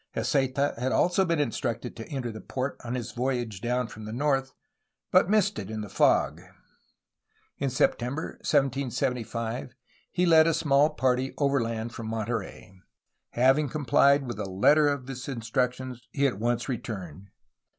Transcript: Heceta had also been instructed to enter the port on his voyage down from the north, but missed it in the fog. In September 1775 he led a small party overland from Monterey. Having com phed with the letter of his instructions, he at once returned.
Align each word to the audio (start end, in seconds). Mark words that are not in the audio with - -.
Heceta 0.15 0.73
had 0.79 0.91
also 0.91 1.25
been 1.25 1.39
instructed 1.39 1.95
to 1.95 2.07
enter 2.09 2.31
the 2.31 2.41
port 2.41 2.75
on 2.83 2.95
his 2.95 3.11
voyage 3.11 3.61
down 3.61 3.85
from 3.85 4.05
the 4.05 4.11
north, 4.11 4.51
but 5.11 5.29
missed 5.29 5.59
it 5.59 5.69
in 5.69 5.81
the 5.81 5.89
fog. 5.89 6.41
In 7.59 7.69
September 7.69 8.29
1775 8.41 9.75
he 10.11 10.25
led 10.25 10.47
a 10.47 10.55
small 10.55 10.89
party 10.89 11.35
overland 11.37 11.93
from 11.93 12.07
Monterey. 12.07 12.73
Having 13.33 13.69
com 13.69 13.85
phed 13.85 14.23
with 14.23 14.37
the 14.37 14.49
letter 14.49 14.87
of 14.87 15.05
his 15.05 15.27
instructions, 15.27 16.01
he 16.11 16.25
at 16.25 16.39
once 16.39 16.67
returned. 16.67 17.29